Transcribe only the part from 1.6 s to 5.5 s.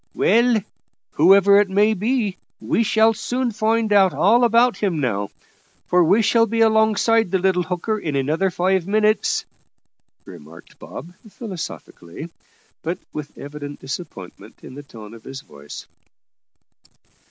it may be, we shall soon find out all about him now,